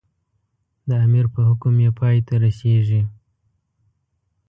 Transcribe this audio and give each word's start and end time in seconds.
د 0.87 0.91
امیر 1.05 1.25
په 1.33 1.39
حکم 1.47 1.75
یې 1.83 1.89
پای 1.99 2.17
ته 2.27 2.33
رسېږي. 2.43 3.01